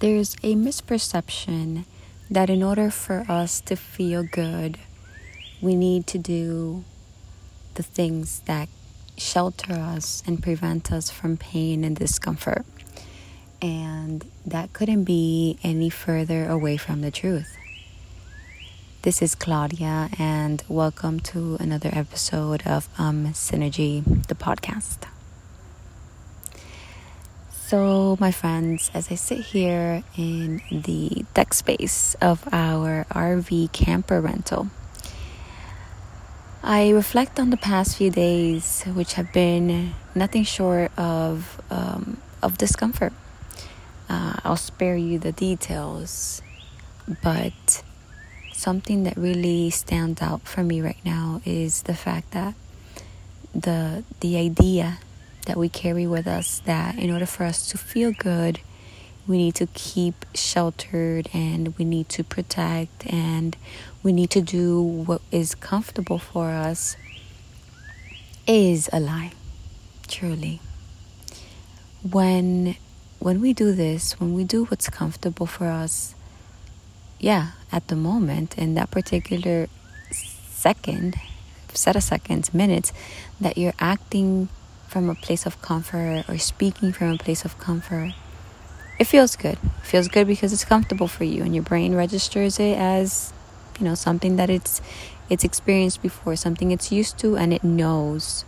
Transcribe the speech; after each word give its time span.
there's 0.00 0.34
a 0.42 0.54
misperception 0.54 1.84
that 2.30 2.48
in 2.48 2.62
order 2.62 2.90
for 2.90 3.26
us 3.28 3.60
to 3.60 3.76
feel 3.76 4.22
good, 4.22 4.78
we 5.60 5.76
need 5.76 6.06
to 6.06 6.18
do 6.18 6.84
the 7.74 7.82
things 7.82 8.40
that 8.46 8.68
shelter 9.18 9.74
us 9.74 10.22
and 10.26 10.42
prevent 10.42 10.90
us 10.90 11.10
from 11.10 11.36
pain 11.36 11.84
and 11.84 11.96
discomfort. 11.96 12.64
And 13.60 14.24
that 14.46 14.72
couldn't 14.72 15.04
be 15.04 15.58
any 15.62 15.90
further 15.90 16.48
away 16.48 16.78
from 16.78 17.02
the 17.02 17.10
truth. 17.10 17.58
This 19.02 19.20
is 19.20 19.34
Claudia, 19.34 20.08
and 20.18 20.62
welcome 20.66 21.20
to 21.20 21.56
another 21.60 21.90
episode 21.92 22.66
of 22.66 22.88
um, 22.98 23.26
Synergy, 23.28 24.02
the 24.28 24.34
podcast. 24.34 25.06
So, 27.70 28.16
my 28.18 28.32
friends, 28.32 28.90
as 28.94 29.12
I 29.12 29.14
sit 29.14 29.54
here 29.54 30.02
in 30.16 30.60
the 30.72 31.24
deck 31.34 31.54
space 31.54 32.16
of 32.20 32.42
our 32.50 33.06
RV 33.10 33.70
camper 33.70 34.20
rental, 34.20 34.70
I 36.64 36.90
reflect 36.90 37.38
on 37.38 37.50
the 37.50 37.56
past 37.56 37.96
few 37.96 38.10
days, 38.10 38.82
which 38.82 39.12
have 39.12 39.32
been 39.32 39.94
nothing 40.16 40.42
short 40.42 40.90
of 40.98 41.62
um, 41.70 42.16
of 42.42 42.58
discomfort. 42.58 43.12
Uh, 44.08 44.34
I'll 44.42 44.56
spare 44.56 44.96
you 44.96 45.20
the 45.20 45.30
details, 45.30 46.42
but 47.22 47.84
something 48.52 49.04
that 49.04 49.16
really 49.16 49.70
stands 49.70 50.20
out 50.20 50.42
for 50.42 50.64
me 50.64 50.80
right 50.80 51.04
now 51.04 51.40
is 51.44 51.82
the 51.82 51.94
fact 51.94 52.32
that 52.32 52.54
the 53.54 54.02
the 54.18 54.38
idea 54.38 54.98
that 55.46 55.56
we 55.56 55.68
carry 55.68 56.06
with 56.06 56.26
us 56.26 56.60
that 56.60 56.98
in 56.98 57.10
order 57.10 57.26
for 57.26 57.44
us 57.44 57.68
to 57.70 57.78
feel 57.78 58.12
good, 58.12 58.60
we 59.26 59.38
need 59.38 59.54
to 59.56 59.66
keep 59.74 60.24
sheltered 60.34 61.28
and 61.32 61.76
we 61.78 61.84
need 61.84 62.08
to 62.10 62.24
protect 62.24 63.06
and 63.06 63.56
we 64.02 64.12
need 64.12 64.30
to 64.30 64.40
do 64.40 64.82
what 64.82 65.20
is 65.30 65.54
comfortable 65.54 66.18
for 66.18 66.50
us 66.50 66.96
is 68.46 68.90
a 68.92 69.00
lie 69.00 69.32
truly. 70.08 70.60
When 72.02 72.76
when 73.18 73.40
we 73.40 73.52
do 73.52 73.72
this 73.72 74.18
when 74.18 74.32
we 74.32 74.44
do 74.44 74.64
what's 74.64 74.88
comfortable 74.88 75.44
for 75.44 75.66
us 75.66 76.14
yeah 77.18 77.50
at 77.70 77.86
the 77.88 77.94
moment 77.94 78.56
in 78.56 78.74
that 78.74 78.90
particular 78.90 79.68
second 80.10 81.14
set 81.74 81.94
of 81.94 82.02
seconds 82.02 82.54
minutes 82.54 82.94
that 83.38 83.58
you're 83.58 83.74
acting 83.78 84.48
from 84.90 85.08
a 85.08 85.14
place 85.14 85.46
of 85.46 85.62
comfort 85.62 86.24
or 86.28 86.36
speaking 86.36 86.92
from 86.92 87.12
a 87.12 87.16
place 87.16 87.44
of 87.44 87.56
comfort, 87.58 88.12
it 88.98 89.04
feels 89.04 89.36
good. 89.36 89.56
It 89.62 89.84
feels 89.84 90.08
good 90.08 90.26
because 90.26 90.52
it's 90.52 90.64
comfortable 90.64 91.06
for 91.06 91.22
you 91.22 91.44
and 91.44 91.54
your 91.54 91.62
brain 91.62 91.94
registers 91.94 92.58
it 92.58 92.76
as, 92.76 93.32
you 93.78 93.84
know, 93.84 93.94
something 93.94 94.36
that 94.36 94.50
it's 94.50 94.82
it's 95.30 95.44
experienced 95.44 96.02
before, 96.02 96.34
something 96.34 96.72
it's 96.72 96.90
used 96.90 97.16
to 97.18 97.36
and 97.36 97.54
it 97.54 97.62
knows. 97.62 98.44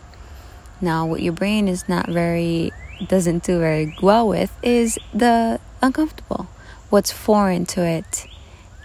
Now, 0.80 1.06
what 1.06 1.22
your 1.22 1.32
brain 1.32 1.68
is 1.68 1.88
not 1.88 2.08
very 2.08 2.72
doesn't 3.06 3.44
do 3.44 3.60
very 3.60 3.96
well 4.02 4.27
with 4.27 4.52
is 4.62 4.98
the 5.14 5.60
uncomfortable. 5.80 6.48
What's 6.90 7.12
foreign 7.12 7.66
to 7.66 7.86
it, 7.86 8.27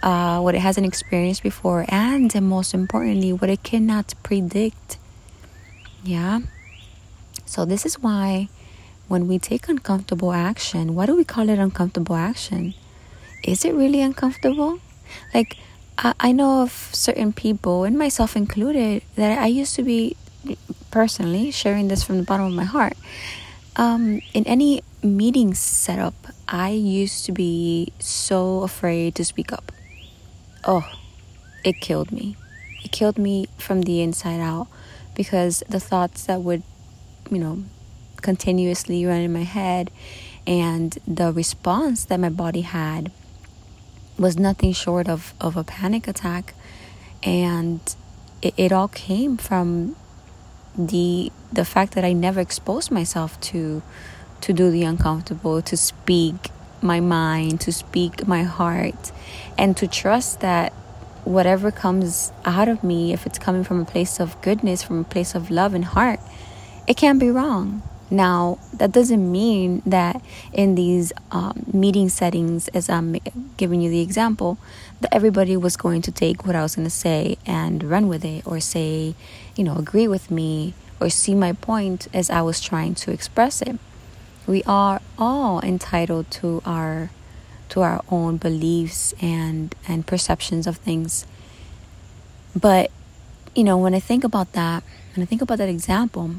uh, 0.00 0.40
what 0.40 0.54
it 0.54 0.60
hasn't 0.60 0.86
experienced 0.86 1.42
before, 1.42 1.84
and, 1.88 2.32
and 2.34 2.48
most 2.48 2.72
importantly, 2.72 3.32
what 3.32 3.50
it 3.50 3.64
cannot 3.64 4.14
predict. 4.22 4.96
Yeah. 6.04 6.40
So, 7.48 7.64
this 7.64 7.86
is 7.86 7.98
why 7.98 8.50
when 9.08 9.26
we 9.26 9.38
take 9.38 9.70
uncomfortable 9.70 10.32
action, 10.32 10.94
why 10.94 11.06
do 11.06 11.16
we 11.16 11.24
call 11.24 11.48
it 11.48 11.58
uncomfortable 11.58 12.14
action? 12.14 12.74
Is 13.42 13.64
it 13.64 13.72
really 13.72 14.02
uncomfortable? 14.02 14.80
Like, 15.32 15.56
I, 15.96 16.12
I 16.20 16.32
know 16.32 16.60
of 16.60 16.70
certain 16.92 17.32
people, 17.32 17.84
and 17.84 17.96
myself 17.96 18.36
included, 18.36 19.02
that 19.16 19.38
I 19.38 19.46
used 19.46 19.74
to 19.76 19.82
be 19.82 20.14
personally 20.90 21.50
sharing 21.50 21.88
this 21.88 22.04
from 22.04 22.18
the 22.18 22.22
bottom 22.22 22.44
of 22.44 22.52
my 22.52 22.64
heart. 22.64 22.98
Um, 23.76 24.20
in 24.34 24.46
any 24.46 24.82
meeting 25.02 25.54
setup, 25.54 26.26
I 26.46 26.68
used 26.68 27.24
to 27.24 27.32
be 27.32 27.94
so 27.98 28.60
afraid 28.60 29.14
to 29.14 29.24
speak 29.24 29.54
up. 29.54 29.72
Oh, 30.64 30.86
it 31.64 31.80
killed 31.80 32.12
me. 32.12 32.36
It 32.84 32.92
killed 32.92 33.16
me 33.16 33.46
from 33.56 33.82
the 33.82 34.02
inside 34.02 34.40
out 34.40 34.68
because 35.14 35.62
the 35.66 35.80
thoughts 35.80 36.24
that 36.24 36.42
would 36.42 36.62
you 37.30 37.38
know, 37.38 37.64
continuously 38.16 39.04
run 39.04 39.20
in 39.20 39.32
my 39.32 39.44
head. 39.44 39.90
And 40.46 40.96
the 41.06 41.32
response 41.32 42.04
that 42.06 42.18
my 42.18 42.30
body 42.30 42.62
had 42.62 43.12
was 44.18 44.36
nothing 44.36 44.72
short 44.72 45.08
of, 45.08 45.34
of 45.40 45.56
a 45.56 45.64
panic 45.64 46.08
attack. 46.08 46.54
And 47.22 47.80
it, 48.42 48.54
it 48.56 48.72
all 48.72 48.88
came 48.88 49.36
from 49.36 49.96
the 50.76 51.32
the 51.52 51.64
fact 51.64 51.94
that 51.94 52.04
I 52.04 52.12
never 52.12 52.40
exposed 52.40 52.90
myself 52.90 53.40
to 53.40 53.82
to 54.42 54.52
do 54.52 54.70
the 54.70 54.84
uncomfortable, 54.84 55.60
to 55.62 55.76
speak 55.76 56.50
my 56.80 57.00
mind, 57.00 57.60
to 57.62 57.72
speak 57.72 58.28
my 58.28 58.44
heart, 58.44 59.10
and 59.56 59.76
to 59.76 59.88
trust 59.88 60.40
that 60.40 60.72
whatever 61.24 61.72
comes 61.72 62.32
out 62.44 62.68
of 62.68 62.84
me, 62.84 63.12
if 63.12 63.26
it's 63.26 63.38
coming 63.38 63.64
from 63.64 63.80
a 63.80 63.84
place 63.84 64.20
of 64.20 64.40
goodness, 64.40 64.82
from 64.82 65.00
a 65.00 65.04
place 65.04 65.34
of 65.34 65.50
love 65.50 65.74
and 65.74 65.84
heart, 65.84 66.20
it 66.88 66.96
can't 66.96 67.20
be 67.20 67.30
wrong. 67.30 67.82
Now, 68.10 68.58
that 68.72 68.90
doesn't 68.90 69.30
mean 69.30 69.82
that 69.84 70.22
in 70.54 70.74
these 70.74 71.12
um, 71.30 71.66
meeting 71.70 72.08
settings, 72.08 72.68
as 72.68 72.88
I'm 72.88 73.16
giving 73.58 73.82
you 73.82 73.90
the 73.90 74.00
example, 74.00 74.56
that 75.02 75.14
everybody 75.14 75.54
was 75.58 75.76
going 75.76 76.00
to 76.02 76.10
take 76.10 76.46
what 76.46 76.56
I 76.56 76.62
was 76.62 76.74
going 76.74 76.86
to 76.86 76.90
say 76.90 77.36
and 77.44 77.84
run 77.84 78.08
with 78.08 78.24
it 78.24 78.46
or 78.46 78.60
say, 78.60 79.14
you 79.54 79.62
know, 79.62 79.76
agree 79.76 80.08
with 80.08 80.30
me 80.30 80.72
or 80.98 81.10
see 81.10 81.34
my 81.34 81.52
point 81.52 82.08
as 82.14 82.30
I 82.30 82.40
was 82.40 82.62
trying 82.62 82.94
to 82.96 83.12
express 83.12 83.60
it. 83.60 83.78
We 84.46 84.62
are 84.64 85.02
all 85.18 85.60
entitled 85.60 86.30
to 86.32 86.62
our 86.64 87.10
to 87.68 87.82
our 87.82 88.02
own 88.08 88.38
beliefs 88.38 89.12
and 89.20 89.74
and 89.86 90.06
perceptions 90.06 90.66
of 90.66 90.78
things. 90.78 91.26
But 92.56 92.90
you 93.54 93.62
know, 93.62 93.76
when 93.76 93.94
I 93.94 94.00
think 94.00 94.24
about 94.24 94.52
that, 94.52 94.82
when 95.14 95.22
I 95.22 95.26
think 95.26 95.42
about 95.42 95.58
that 95.58 95.68
example, 95.68 96.36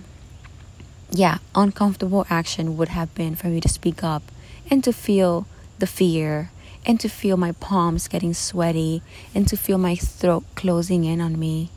yeah, 1.12 1.40
uncomfortable 1.56 2.26
action 2.30 2.78
would 2.78 2.90
have 2.90 3.14
been 3.16 3.36
for 3.36 3.48
me 3.48 3.60
to 3.62 3.70
speak 3.70 4.04
up 4.04 4.24
and 4.70 4.84
to 4.84 4.94
feel 4.94 5.48
the 5.80 5.88
fear 5.88 6.52
and 6.86 7.00
to 7.00 7.10
feel 7.10 7.38
my 7.38 7.52
palms 7.54 8.08
getting 8.08 8.34
sweaty 8.34 9.02
and 9.34 9.48
to 9.48 9.58
feel 9.58 9.78
my 9.78 9.96
throat 9.96 10.44
closing 10.56 11.04
in 11.06 11.20
on 11.20 11.40
me. 11.40 11.70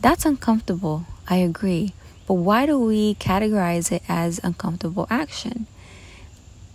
That's 0.00 0.24
uncomfortable, 0.24 1.06
I 1.28 1.36
agree. 1.36 1.94
But 2.26 2.34
why 2.34 2.66
do 2.66 2.78
we 2.78 3.14
categorize 3.16 3.92
it 3.92 4.02
as 4.08 4.40
uncomfortable 4.42 5.06
action? 5.10 5.66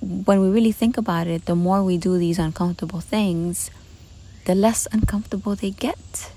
When 0.01 0.41
we 0.41 0.49
really 0.49 0.71
think 0.71 0.97
about 0.97 1.27
it, 1.27 1.45
the 1.45 1.55
more 1.55 1.83
we 1.83 1.97
do 1.97 2.17
these 2.17 2.37
uncomfortable 2.39 2.99
things, 3.01 3.71
the 4.45 4.53
less 4.53 4.87
uncomfortable 4.91 5.55
they 5.55 5.71
get. 5.71 6.31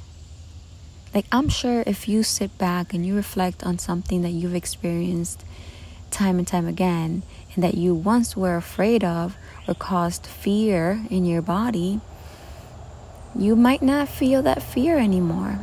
Like, 1.15 1.27
I'm 1.33 1.49
sure 1.49 1.83
if 1.87 2.09
you 2.09 2.23
sit 2.23 2.57
back 2.59 2.93
and 2.93 3.05
you 3.05 3.17
reflect 3.17 3.65
on 3.65 3.79
something 3.79 4.23
that 4.23 4.31
you've 4.31 4.55
experienced 4.55 5.45
time 6.11 6.39
and 6.39 6.47
time 6.47 6.67
again, 6.67 7.23
and 7.55 7.65
that 7.65 7.75
you 7.75 7.95
once 7.95 8.37
were 8.37 8.57
afraid 8.57 9.05
of 9.05 9.37
or 9.67 9.75
caused 9.75 10.27
fear 10.27 11.05
in 11.11 11.25
your 11.25 11.43
body, 11.43 12.01
you 13.35 13.57
might 13.57 13.83
not 13.83 14.09
feel 14.09 14.43
that 14.43 14.63
fear 14.63 14.99
anymore. 14.99 15.59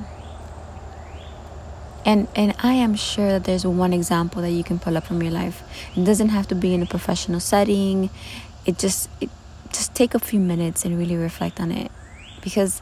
And 2.05 2.27
and 2.35 2.53
I 2.59 2.73
am 2.73 2.95
sure 2.95 3.29
that 3.29 3.45
there's 3.45 3.65
one 3.65 3.91
example 3.91 4.41
that 4.43 4.51
you 4.51 4.63
can 4.63 4.77
pull 4.77 4.95
up 4.95 5.05
from 5.05 5.23
your 5.23 5.31
life. 5.31 5.63
It 5.95 6.03
doesn't 6.03 6.29
have 6.29 6.47
to 6.49 6.55
be 6.55 6.73
in 6.73 6.83
a 6.83 6.85
professional 6.85 7.39
setting. 7.39 8.11
It 8.65 8.77
just 8.77 9.09
it, 9.19 9.29
just 9.69 9.95
take 9.95 10.13
a 10.13 10.19
few 10.19 10.39
minutes 10.39 10.85
and 10.85 10.97
really 10.97 11.15
reflect 11.15 11.59
on 11.59 11.71
it 11.71 11.91
because 12.41 12.81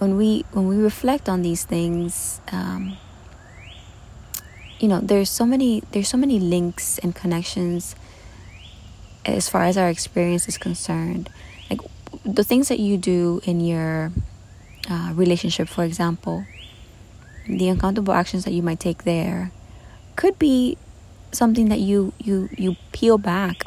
when 0.00 0.16
we 0.16 0.44
when 0.52 0.66
we 0.66 0.76
reflect 0.76 1.28
on 1.28 1.42
these 1.42 1.64
things 1.64 2.40
um, 2.52 2.96
you 4.78 4.88
know 4.88 4.98
there's 4.98 5.28
so 5.28 5.44
many 5.44 5.82
there's 5.92 6.08
so 6.08 6.16
many 6.16 6.40
links 6.40 6.98
and 6.98 7.14
connections 7.14 7.94
as 9.26 9.48
far 9.48 9.64
as 9.64 9.76
our 9.76 9.90
experience 9.90 10.48
is 10.48 10.56
concerned. 10.56 11.28
Like 11.68 11.80
the 12.24 12.44
things 12.44 12.68
that 12.68 12.80
you 12.80 12.96
do 12.96 13.40
in 13.44 13.60
your 13.60 14.12
uh, 14.88 15.12
relationship 15.14 15.68
for 15.68 15.84
example 15.84 16.44
the 17.46 17.68
uncountable 17.68 18.14
actions 18.14 18.44
that 18.44 18.52
you 18.52 18.62
might 18.62 18.80
take 18.80 19.04
there 19.04 19.52
could 20.16 20.38
be 20.38 20.78
something 21.32 21.68
that 21.68 21.80
you 21.80 22.12
you 22.18 22.48
you 22.56 22.76
peel 22.92 23.18
back 23.18 23.62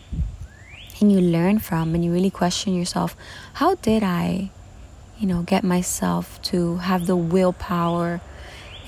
and 1.00 1.12
you 1.12 1.19
learn 1.19 1.59
from 1.59 1.94
and 1.94 2.03
you 2.03 2.12
really 2.12 2.30
question 2.30 2.74
yourself 2.74 3.15
how 3.53 3.75
did 3.75 4.03
i 4.03 4.50
you 5.19 5.27
know, 5.27 5.42
get 5.44 5.63
myself 5.63 6.42
to 6.44 6.77
have 6.77 7.06
the 7.06 7.15
willpower 7.15 8.21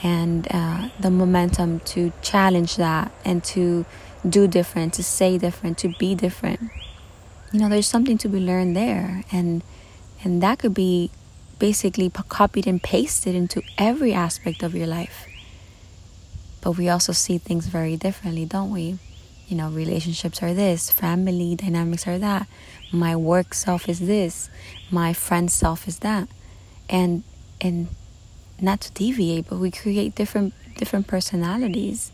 and 0.03 0.47
uh, 0.51 0.89
the 0.99 1.09
momentum 1.09 1.79
to 1.81 2.11
challenge 2.21 2.75
that 2.75 3.11
and 3.23 3.43
to 3.43 3.85
do 4.27 4.47
different, 4.47 4.93
to 4.95 5.03
say 5.03 5.37
different, 5.37 5.77
to 5.79 5.89
be 5.99 6.15
different. 6.15 6.59
you 7.51 7.59
know, 7.59 7.69
there's 7.69 7.87
something 7.87 8.17
to 8.17 8.27
be 8.27 8.39
learned 8.39 8.75
there. 8.75 9.23
And, 9.31 9.63
and 10.23 10.41
that 10.43 10.59
could 10.59 10.73
be 10.73 11.11
basically 11.59 12.09
copied 12.09 12.67
and 12.67 12.81
pasted 12.83 13.33
into 13.35 13.61
every 13.77 14.13
aspect 14.13 14.63
of 14.63 14.75
your 14.75 14.87
life. 14.87 15.25
But 16.61 16.71
we 16.71 16.89
also 16.89 17.13
see 17.13 17.37
things 17.37 17.67
very 17.67 17.95
differently, 17.95 18.45
don't 18.45 18.71
we? 18.71 18.97
You 19.47 19.57
know, 19.57 19.69
relationships 19.69 20.41
are 20.41 20.53
this, 20.53 20.89
family 20.89 21.55
dynamics 21.55 22.07
are 22.07 22.17
that, 22.17 22.47
my 22.91 23.15
work 23.15 23.53
self 23.53 23.87
is 23.87 23.99
this, 23.99 24.49
my 24.89 25.13
friend 25.13 25.51
self 25.51 25.87
is 25.87 25.99
that. 25.99 26.27
And 26.89 27.23
and 27.61 27.87
not 28.59 28.81
to 28.81 28.91
deviate, 28.93 29.49
but 29.49 29.57
we 29.57 29.71
create 29.71 30.15
different 30.15 30.53
different 30.77 31.07
personalities 31.07 32.11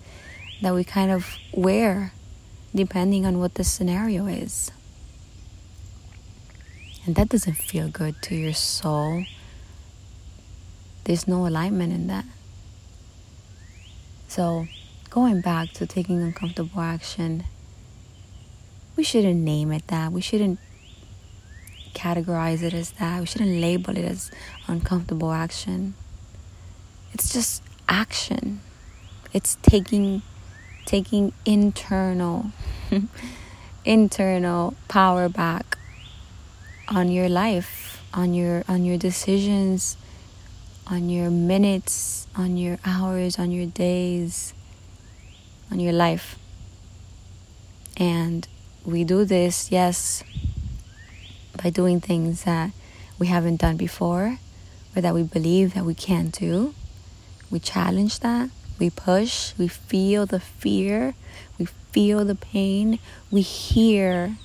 that 0.62 0.74
we 0.74 0.84
kind 0.84 1.12
of 1.12 1.38
wear 1.54 2.14
depending 2.74 3.26
on 3.26 3.40
what 3.40 3.56
the 3.56 3.64
scenario 3.64 4.28
is. 4.28 4.72
And 7.06 7.16
that 7.16 7.30
doesn't 7.30 7.56
feel 7.56 7.88
good 7.90 8.22
to 8.24 8.36
your 8.36 8.54
soul. 8.54 9.26
There's 11.04 11.28
no 11.28 11.48
alignment 11.48 11.92
in 11.94 12.08
that. 12.08 12.26
So, 14.28 14.68
going 15.12 15.42
back 15.42 15.72
to 15.74 15.86
taking 15.86 16.22
uncomfortable 16.22 16.80
action, 16.80 17.44
we 18.96 19.04
shouldn't 19.04 19.42
name 19.42 19.72
it 19.74 19.86
that. 19.88 20.12
We 20.12 20.22
shouldn't 20.22 20.58
categorize 21.94 22.64
it 22.64 22.74
as 22.74 22.92
that. 22.92 23.20
We 23.20 23.26
shouldn't 23.26 23.60
label 23.60 23.98
it 23.98 24.06
as 24.06 24.32
uncomfortable 24.68 25.34
action. 25.34 25.96
It's 27.14 27.32
just 27.32 27.62
action. 27.90 28.62
It's 29.34 29.58
taking 29.62 30.22
taking 30.86 31.34
internal 31.46 32.52
internal 33.86 34.74
power 34.88 35.28
back 35.28 35.78
on 36.88 37.12
your 37.12 37.28
life, 37.28 38.02
on 38.14 38.34
your 38.34 38.64
on 38.70 38.86
your 38.86 38.98
decisions, 38.98 39.98
on 40.88 41.10
your 41.10 41.30
minutes, 41.30 42.28
on 42.34 42.56
your 42.56 42.80
hours, 42.86 43.38
on 43.38 43.52
your 43.52 43.66
days, 43.66 44.54
on 45.72 45.80
your 45.80 45.94
life. 45.94 46.38
And 47.98 48.48
we 48.86 49.04
do 49.04 49.26
this, 49.26 49.72
yes, 49.72 50.24
by 51.62 51.70
doing 51.70 52.02
things 52.02 52.44
that 52.44 52.72
we 53.20 53.28
haven't 53.28 53.62
done 53.62 53.78
before 53.78 54.38
or 54.96 55.02
that 55.02 55.14
we 55.14 55.24
believe 55.24 55.74
that 55.74 55.86
we 55.86 55.94
can't 55.94 56.32
do. 56.38 56.74
We 57.50 57.60
challenge 57.60 58.20
that. 58.20 58.50
We 58.80 58.90
push. 58.90 59.54
We 59.58 59.68
feel 59.68 60.26
the 60.26 60.40
fear. 60.40 61.14
We 61.60 61.66
feel 61.66 62.26
the 62.26 62.36
pain. 62.36 63.00
We 63.30 63.42
hear. 63.42 64.36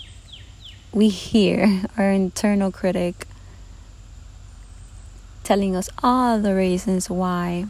We 0.93 1.09
hear 1.09 1.85
our 1.97 2.11
internal 2.11 2.71
critic 2.71 3.27
telling 5.43 5.77
us 5.77 5.89
all 6.03 6.41
the 6.41 6.55
reasons 6.55 7.09
why 7.09 7.67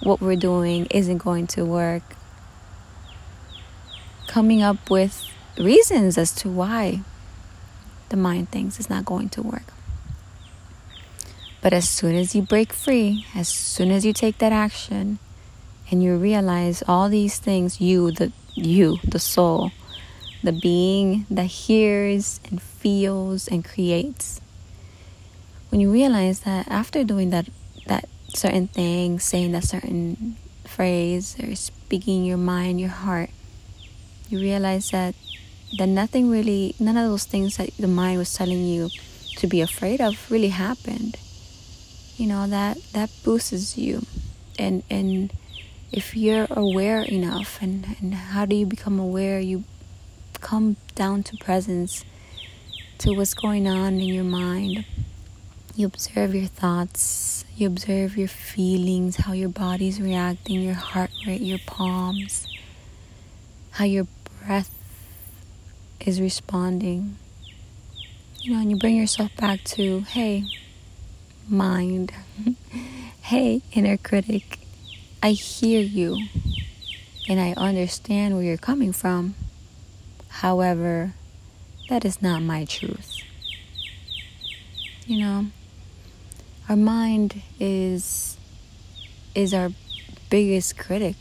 what 0.00 0.20
we're 0.20 0.36
doing 0.36 0.86
isn't 0.90 1.18
going 1.18 1.46
to 1.48 1.64
work. 1.64 2.02
Coming 4.28 4.62
up 4.62 4.88
with 4.88 5.26
reasons 5.58 6.16
as 6.16 6.32
to 6.36 6.48
why 6.48 7.00
the 8.10 8.16
mind 8.16 8.50
thinks 8.50 8.78
it's 8.78 8.88
not 8.88 9.04
going 9.04 9.28
to 9.30 9.42
work. 9.42 9.72
But 11.60 11.72
as 11.72 11.88
soon 11.88 12.14
as 12.14 12.36
you 12.36 12.42
break 12.42 12.72
free, 12.72 13.26
as 13.34 13.48
soon 13.48 13.90
as 13.90 14.04
you 14.04 14.12
take 14.12 14.38
that 14.38 14.52
action, 14.52 15.18
and 15.90 16.02
you 16.02 16.16
realize 16.16 16.82
all 16.86 17.08
these 17.08 17.38
things, 17.38 17.80
you, 17.80 18.10
the 18.12 18.30
you, 18.54 18.98
the 19.02 19.18
soul, 19.18 19.72
the 20.42 20.52
being 20.52 21.26
that 21.30 21.46
hears 21.46 22.40
and 22.50 22.60
feels 22.60 23.48
and 23.48 23.64
creates. 23.64 24.40
When 25.70 25.80
you 25.80 25.90
realize 25.90 26.40
that 26.40 26.68
after 26.68 27.02
doing 27.02 27.30
that 27.30 27.48
that 27.86 28.08
certain 28.28 28.68
thing, 28.68 29.18
saying 29.18 29.52
that 29.52 29.64
certain 29.64 30.36
phrase 30.64 31.36
or 31.42 31.54
speaking 31.56 32.24
your 32.24 32.36
mind, 32.36 32.80
your 32.80 32.90
heart, 32.90 33.30
you 34.28 34.38
realize 34.38 34.90
that 34.90 35.14
that 35.76 35.86
nothing 35.86 36.30
really 36.30 36.74
none 36.78 36.96
of 36.96 37.08
those 37.08 37.24
things 37.24 37.56
that 37.56 37.70
the 37.78 37.88
mind 37.88 38.18
was 38.18 38.32
telling 38.32 38.64
you 38.64 38.88
to 39.36 39.46
be 39.46 39.60
afraid 39.60 40.00
of 40.00 40.30
really 40.30 40.48
happened. 40.48 41.16
You 42.16 42.26
know 42.26 42.46
that 42.46 42.78
that 42.92 43.10
boosts 43.24 43.76
you. 43.76 44.04
And 44.58 44.82
and 44.90 45.32
if 45.92 46.16
you're 46.16 46.46
aware 46.50 47.02
enough 47.02 47.58
and 47.62 47.96
and 48.00 48.14
how 48.14 48.44
do 48.44 48.56
you 48.56 48.66
become 48.66 48.98
aware? 48.98 49.40
You 49.40 49.64
come 50.40 50.76
down 50.94 51.22
to 51.24 51.36
presence 51.36 52.04
to 52.98 53.12
what's 53.14 53.34
going 53.34 53.68
on 53.68 53.94
in 53.94 54.14
your 54.14 54.24
mind. 54.24 54.84
You 55.74 55.86
observe 55.86 56.34
your 56.34 56.46
thoughts. 56.46 57.44
You 57.56 57.68
observe 57.68 58.16
your 58.16 58.28
feelings 58.28 59.16
how 59.16 59.32
your 59.32 59.48
body's 59.48 60.00
reacting 60.00 60.60
your 60.60 60.74
heart 60.74 61.10
rate 61.26 61.40
your 61.40 61.58
palms 61.66 62.46
how 63.78 63.84
your 63.84 64.08
breath 64.48 64.74
is 66.00 66.22
responding. 66.22 67.18
You 68.40 68.54
know, 68.54 68.60
and 68.60 68.70
you 68.70 68.78
bring 68.78 68.96
yourself 68.96 69.30
back 69.36 69.62
to, 69.76 70.00
hey, 70.00 70.46
mind, 71.46 72.14
hey, 73.20 73.60
inner 73.72 73.98
critic, 73.98 74.60
I 75.22 75.32
hear 75.32 75.82
you 75.82 76.28
and 77.28 77.38
I 77.38 77.52
understand 77.58 78.34
where 78.34 78.42
you're 78.42 78.56
coming 78.56 78.90
from. 78.90 79.34
However, 80.28 81.12
that 81.90 82.06
is 82.06 82.22
not 82.22 82.40
my 82.40 82.64
truth. 82.64 83.18
You 85.06 85.18
know, 85.18 85.46
our 86.70 86.76
mind 86.76 87.42
is 87.60 88.38
is 89.34 89.52
our 89.52 89.70
biggest 90.30 90.78
critic. 90.78 91.16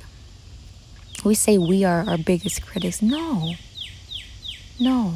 We 1.24 1.36
say 1.36 1.58
we 1.58 1.84
are 1.84 2.06
our 2.08 2.18
biggest 2.18 2.66
critics. 2.66 3.02
No. 3.02 3.54
No, 4.80 5.16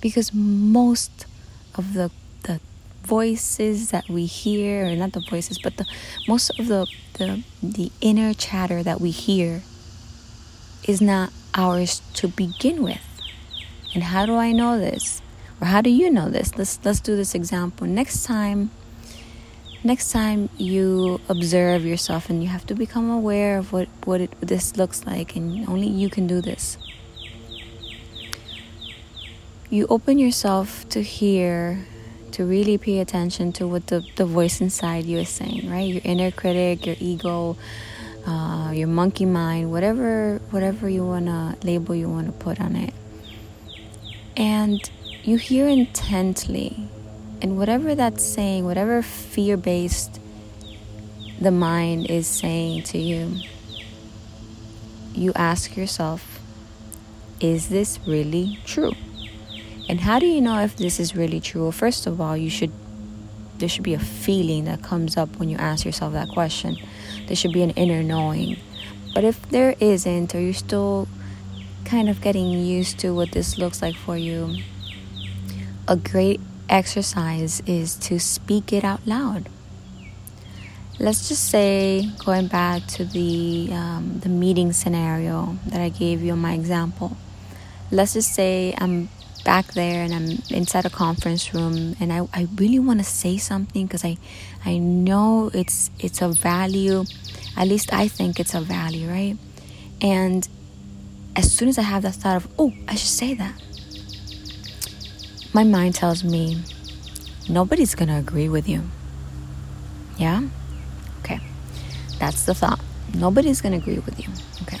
because 0.00 0.32
most 0.32 1.26
of 1.74 1.92
the 1.92 2.10
the 2.44 2.60
voices 3.02 3.90
that 3.90 4.08
we 4.08 4.24
hear, 4.24 4.86
or 4.86 4.96
not 4.96 5.12
the 5.12 5.20
voices, 5.20 5.58
but 5.58 5.76
the 5.76 5.86
most 6.26 6.58
of 6.58 6.68
the 6.68 6.86
the, 7.14 7.44
the 7.62 7.92
inner 8.00 8.32
chatter 8.32 8.82
that 8.82 9.00
we 9.00 9.10
hear 9.10 9.62
is 10.84 11.00
not 11.00 11.32
ours 11.54 12.00
to 12.14 12.28
begin 12.28 12.82
with. 12.82 13.02
And 13.94 14.04
how 14.04 14.26
do 14.26 14.36
I 14.36 14.52
know 14.52 14.78
this? 14.78 15.20
Or 15.60 15.66
how 15.66 15.82
do 15.82 15.90
you 15.90 16.10
know 16.10 16.30
this? 16.30 16.56
Let's 16.56 16.80
let's 16.82 17.00
do 17.00 17.14
this 17.16 17.34
example. 17.34 17.86
Next 17.86 18.24
time 18.24 18.70
next 19.84 20.10
time 20.10 20.48
you 20.56 21.20
observe 21.28 21.84
yourself 21.84 22.30
and 22.30 22.42
you 22.42 22.48
have 22.48 22.66
to 22.66 22.74
become 22.74 23.10
aware 23.10 23.58
of 23.58 23.72
what 23.72 23.88
what 24.04 24.20
it, 24.20 24.30
this 24.40 24.76
looks 24.76 25.06
like 25.06 25.36
and 25.36 25.68
only 25.68 25.86
you 25.86 26.08
can 26.08 26.26
do 26.26 26.40
this 26.40 26.78
you 29.74 29.88
open 29.88 30.20
yourself 30.20 30.88
to 30.90 31.02
hear, 31.02 31.84
to 32.30 32.44
really 32.44 32.78
pay 32.78 33.00
attention 33.00 33.52
to 33.54 33.66
what 33.66 33.88
the, 33.88 34.06
the 34.14 34.24
voice 34.24 34.60
inside 34.60 35.04
you 35.04 35.18
is 35.18 35.28
saying, 35.28 35.68
right? 35.68 35.80
Your 35.80 36.00
inner 36.04 36.30
critic, 36.30 36.86
your 36.86 36.96
ego, 37.00 37.56
uh, 38.24 38.70
your 38.72 38.86
monkey 38.86 39.24
mind, 39.24 39.70
whatever 39.70 40.40
whatever 40.50 40.88
you 40.88 41.04
wanna 41.04 41.56
label 41.64 41.94
you 41.94 42.08
wanna 42.08 42.32
put 42.32 42.60
on 42.60 42.76
it. 42.76 42.94
And 44.36 44.80
you 45.24 45.36
hear 45.38 45.66
intently, 45.66 46.88
and 47.44 47.58
whatever 47.58 47.94
that's 47.94 48.24
saying, 48.24 48.64
whatever 48.64 49.02
fear 49.02 49.58
based 49.58 50.18
the 51.38 51.50
mind 51.50 52.10
is 52.10 52.26
saying 52.26 52.82
to 52.84 52.96
you, 52.96 53.36
you 55.12 55.30
ask 55.36 55.76
yourself, 55.76 56.40
is 57.40 57.68
this 57.68 58.00
really 58.06 58.58
true? 58.64 58.92
And 59.90 60.00
how 60.00 60.18
do 60.18 60.24
you 60.24 60.40
know 60.40 60.60
if 60.60 60.74
this 60.76 60.98
is 60.98 61.14
really 61.14 61.38
true? 61.38 61.64
Well, 61.64 61.72
first 61.72 62.06
of 62.06 62.18
all, 62.18 62.34
you 62.34 62.48
should 62.48 62.72
there 63.58 63.68
should 63.68 63.82
be 63.82 63.92
a 63.92 63.98
feeling 63.98 64.64
that 64.64 64.82
comes 64.82 65.18
up 65.18 65.36
when 65.36 65.50
you 65.50 65.58
ask 65.58 65.84
yourself 65.84 66.14
that 66.14 66.30
question. 66.30 66.78
There 67.26 67.36
should 67.36 67.52
be 67.52 67.62
an 67.62 67.72
inner 67.72 68.02
knowing. 68.02 68.56
But 69.14 69.22
if 69.24 69.50
there 69.50 69.76
isn't, 69.80 70.34
or 70.34 70.40
you're 70.40 70.54
still 70.54 71.08
kind 71.84 72.08
of 72.08 72.22
getting 72.22 72.52
used 72.52 72.98
to 73.00 73.14
what 73.14 73.32
this 73.32 73.58
looks 73.58 73.82
like 73.82 73.96
for 73.96 74.16
you, 74.16 74.56
a 75.86 75.96
great 75.96 76.40
exercise 76.68 77.60
is 77.66 77.96
to 77.96 78.18
speak 78.18 78.72
it 78.72 78.84
out 78.84 79.06
loud. 79.06 79.48
Let's 80.98 81.28
just 81.28 81.50
say, 81.50 82.08
going 82.24 82.46
back 82.46 82.86
to 82.96 83.04
the 83.04 83.68
um, 83.72 84.20
the 84.20 84.28
meeting 84.28 84.72
scenario 84.72 85.58
that 85.66 85.80
I 85.80 85.88
gave 85.88 86.22
you 86.22 86.36
my 86.36 86.54
example. 86.54 87.16
Let's 87.90 88.12
just 88.14 88.32
say 88.32 88.74
I'm 88.78 89.08
back 89.44 89.74
there 89.74 90.02
and 90.02 90.14
I'm 90.14 90.42
inside 90.50 90.86
a 90.86 90.90
conference 90.90 91.52
room 91.52 91.96
and 92.00 92.12
I, 92.12 92.26
I 92.32 92.48
really 92.56 92.78
want 92.78 93.00
to 93.00 93.04
say 93.04 93.36
something 93.36 93.86
because 93.86 94.04
I 94.04 94.16
I 94.64 94.78
know 94.78 95.50
it's 95.52 95.90
it's 95.98 96.22
a 96.22 96.28
value 96.28 97.04
at 97.56 97.68
least 97.68 97.92
I 97.92 98.08
think 98.08 98.40
it's 98.40 98.54
a 98.54 98.60
value 98.62 99.06
right 99.08 99.36
and 100.00 100.48
as 101.36 101.52
soon 101.52 101.68
as 101.68 101.78
I 101.78 101.82
have 101.82 102.02
that 102.02 102.14
thought 102.14 102.36
of 102.36 102.48
oh 102.58 102.72
I 102.88 102.94
should 102.94 103.10
say 103.10 103.34
that 103.34 103.54
my 105.54 105.62
mind 105.62 105.94
tells 105.94 106.24
me 106.24 106.60
nobody's 107.48 107.94
going 107.94 108.08
to 108.08 108.16
agree 108.16 108.48
with 108.48 108.68
you. 108.68 108.82
Yeah? 110.18 110.42
Okay. 111.20 111.38
That's 112.18 112.44
the 112.44 112.54
thought. 112.54 112.80
Nobody's 113.14 113.60
going 113.62 113.72
to 113.72 113.78
agree 113.78 114.00
with 114.00 114.18
you. 114.18 114.28
Okay. 114.62 114.80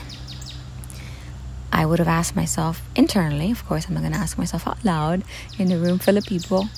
I 1.72 1.86
would 1.86 2.00
have 2.00 2.08
asked 2.08 2.34
myself 2.34 2.82
internally, 2.96 3.52
of 3.52 3.64
course, 3.66 3.86
I'm 3.86 3.94
not 3.94 4.00
going 4.00 4.12
to 4.12 4.18
ask 4.18 4.36
myself 4.36 4.66
out 4.66 4.84
loud 4.84 5.22
in 5.58 5.70
a 5.70 5.78
room 5.78 5.98
full 5.98 6.16
of 6.16 6.24
people. 6.24 6.68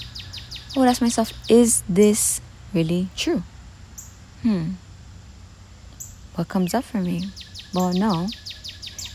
I 0.74 0.78
would 0.78 0.88
ask 0.88 1.00
myself, 1.00 1.32
is 1.48 1.82
this 1.88 2.42
really 2.74 3.08
true? 3.16 3.42
Hmm. 4.42 4.72
What 6.34 6.48
comes 6.48 6.74
up 6.74 6.84
for 6.84 6.98
me? 6.98 7.30
Well, 7.72 7.94
no. 7.94 8.28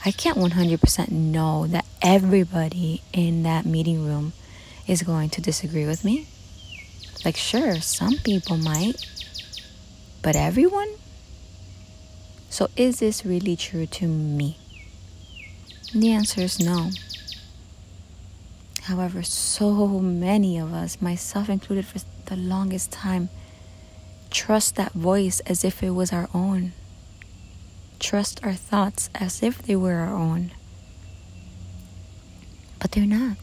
I 0.03 0.11
can't 0.11 0.39
100% 0.39 1.11
know 1.11 1.67
that 1.67 1.85
everybody 2.01 3.03
in 3.13 3.43
that 3.43 3.65
meeting 3.65 4.03
room 4.03 4.33
is 4.91 5.03
going 5.03 5.29
to 5.29 5.39
disagree 5.39 5.85
with 5.85 6.03
me. 6.03 6.27
Like, 7.23 7.37
sure, 7.37 7.79
some 7.79 8.17
people 8.17 8.57
might, 8.57 8.95
but 10.21 10.35
everyone? 10.35 10.89
So, 12.49 12.67
is 12.75 12.99
this 12.99 13.25
really 13.25 13.55
true 13.55 13.85
to 13.85 14.07
me? 14.07 14.57
The 15.93 16.11
answer 16.11 16.41
is 16.41 16.59
no. 16.59 16.89
However, 18.83 19.23
so 19.23 19.87
many 19.99 20.57
of 20.57 20.73
us, 20.73 21.01
myself 21.01 21.47
included 21.47 21.85
for 21.85 21.99
the 22.25 22.35
longest 22.35 22.91
time, 22.91 23.29
trust 24.29 24.75
that 24.75 24.91
voice 24.91 25.39
as 25.41 25.63
if 25.63 25.81
it 25.81 25.91
was 25.91 26.11
our 26.11 26.27
own. 26.33 26.73
Trust 27.99 28.43
our 28.43 28.55
thoughts 28.55 29.09
as 29.15 29.41
if 29.41 29.61
they 29.61 29.75
were 29.77 29.95
our 29.95 30.13
own. 30.13 30.51
But 32.79 32.91
they're 32.91 33.05
not. 33.05 33.37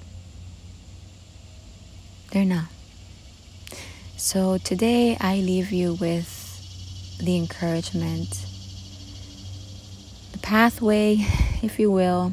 They're 2.31 2.45
not. 2.45 2.67
So 4.17 4.59
today 4.59 5.17
I 5.19 5.37
leave 5.37 5.73
you 5.73 5.95
with 5.95 7.19
the 7.19 7.37
encouragement, 7.37 8.45
the 10.33 10.39
pathway, 10.39 11.17
if 11.63 11.79
you 11.79 11.91
will, 11.91 12.33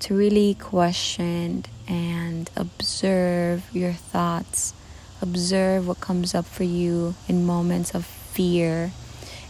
to 0.00 0.16
really 0.16 0.54
question 0.54 1.64
and 1.86 2.50
observe 2.56 3.62
your 3.72 3.92
thoughts. 3.92 4.74
Observe 5.20 5.86
what 5.86 6.00
comes 6.00 6.34
up 6.34 6.46
for 6.46 6.64
you 6.64 7.14
in 7.28 7.46
moments 7.46 7.94
of 7.94 8.04
fear, 8.04 8.90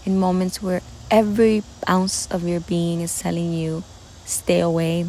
in 0.05 0.19
moments 0.19 0.61
where 0.61 0.83
every 1.11 1.63
ounce 1.89 2.27
of 2.31 2.47
your 2.47 2.61
being 2.61 3.01
is 3.01 3.19
telling 3.19 3.55
you, 3.55 3.83
stay 4.27 4.61
away, 4.61 5.07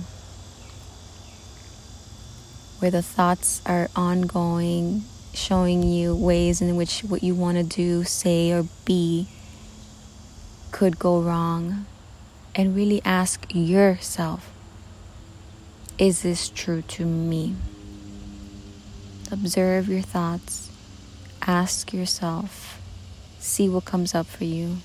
where 2.84 2.92
the 2.92 3.02
thoughts 3.02 3.62
are 3.66 3.90
ongoing, 3.96 5.02
showing 5.34 5.84
you 5.84 6.14
ways 6.14 6.62
in 6.62 6.76
which 6.76 7.00
what 7.00 7.24
you 7.24 7.34
want 7.34 7.56
to 7.56 7.64
do, 7.64 8.04
say, 8.04 8.52
or 8.52 8.66
be 8.84 9.26
could 10.74 11.00
go 11.00 11.22
wrong. 11.22 11.86
And 12.54 12.76
really 12.76 13.02
ask 13.06 13.46
yourself 13.56 14.52
is 15.98 16.24
this 16.24 16.50
true 16.50 16.82
to 16.82 17.06
me? 17.06 17.56
Observe 19.32 19.88
your 19.88 20.02
thoughts, 20.02 20.70
ask 21.42 21.94
yourself, 21.94 22.82
see 23.40 23.70
what 23.70 23.86
comes 23.86 24.14
up 24.14 24.28
for 24.28 24.44
you, 24.44 24.80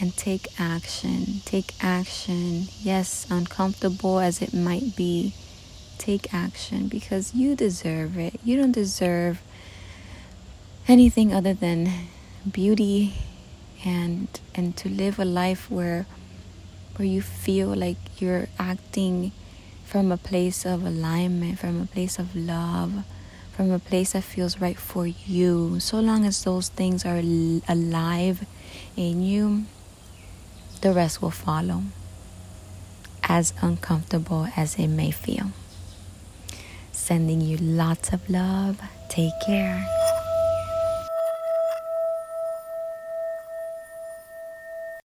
and 0.00 0.16
take 0.16 0.48
action. 0.58 1.42
Take 1.44 1.74
action, 1.82 2.68
yes, 2.80 3.26
uncomfortable 3.28 4.20
as 4.20 4.40
it 4.40 4.54
might 4.54 4.96
be 4.96 5.34
take 6.02 6.34
action 6.34 6.88
because 6.88 7.32
you 7.32 7.54
deserve 7.54 8.18
it. 8.18 8.40
You 8.42 8.56
don't 8.56 8.72
deserve 8.72 9.40
anything 10.88 11.32
other 11.32 11.54
than 11.54 11.88
beauty 12.50 13.14
and 13.84 14.26
and 14.54 14.76
to 14.76 14.88
live 14.88 15.20
a 15.20 15.24
life 15.24 15.70
where 15.70 16.06
where 16.96 17.06
you 17.06 17.22
feel 17.22 17.68
like 17.68 18.20
you're 18.20 18.48
acting 18.58 19.30
from 19.84 20.10
a 20.10 20.16
place 20.16 20.66
of 20.66 20.84
alignment, 20.84 21.58
from 21.58 21.80
a 21.80 21.86
place 21.86 22.18
of 22.18 22.34
love, 22.34 23.04
from 23.52 23.70
a 23.70 23.78
place 23.78 24.12
that 24.12 24.24
feels 24.24 24.60
right 24.60 24.78
for 24.78 25.06
you. 25.06 25.78
So 25.80 26.00
long 26.00 26.24
as 26.26 26.42
those 26.42 26.68
things 26.68 27.04
are 27.06 27.22
alive 27.68 28.44
in 28.96 29.22
you, 29.22 29.64
the 30.80 30.92
rest 30.92 31.22
will 31.22 31.30
follow, 31.30 31.82
as 33.22 33.54
uncomfortable 33.62 34.48
as 34.56 34.76
it 34.76 34.88
may 34.88 35.10
feel. 35.10 35.52
Sending 36.92 37.40
you 37.40 37.56
lots 37.58 38.12
of 38.12 38.28
love. 38.28 38.80
Take 39.08 39.32
care. 39.44 40.01